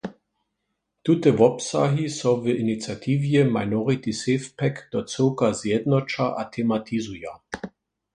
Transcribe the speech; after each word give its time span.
Tute 1.03 1.31
wobsahi 1.39 2.05
so 2.17 2.31
w 2.41 2.43
iniciatiwje 2.63 3.39
Minority 3.57 4.11
SafePack 4.23 4.75
do 4.91 4.99
cyłka 5.11 5.53
zjednoća 5.59 6.25
a 6.37 6.45
tematizuja. 6.53 7.31